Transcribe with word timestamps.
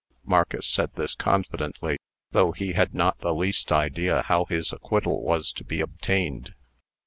Marcus 0.25 0.65
said 0.65 0.91
this 0.95 1.13
confidently 1.13 1.97
though 2.31 2.53
he 2.53 2.73
had 2.73 2.95
not 2.95 3.19
the 3.19 3.35
least 3.35 3.71
idea 3.71 4.23
how 4.23 4.45
his 4.45 4.71
acquittal 4.73 5.21
was 5.21 5.51
to 5.51 5.63
be 5.63 5.79
obtained. 5.79 6.55